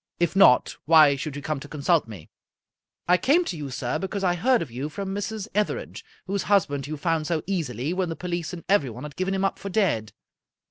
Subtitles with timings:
[0.19, 2.27] If not, why should you come to consult me?""
[3.07, 5.47] I came to you, sir, because I heard of you from Mrs.
[5.53, 9.45] Etherege, whose husband you found so easily when the police and everyone had given him
[9.45, 10.11] up for dead.